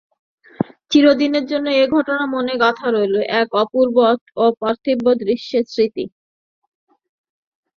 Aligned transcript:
চিরদিনের 0.91 1.45
জন্য 1.45 1.67
এ 1.75 1.95
ঘটনা 1.95 2.23
মনে 2.33 2.53
গাঁথা 2.61 2.87
রহিল, 2.89 3.15
এক 3.41 3.47
অপূর্ব 3.63 3.95
অপার্থিব 4.47 4.99
দৃশ্যের 5.21 5.65
স্মৃতি। 5.67 6.05